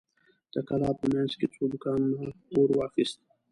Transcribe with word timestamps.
د 0.53 0.55
کلا 0.67 0.89
په 0.99 1.05
مينځ 1.11 1.31
کې 1.39 1.47
څو 1.53 1.63
دوکانونو 1.71 2.17
اور 2.55 2.69
واخيست. 2.77 3.19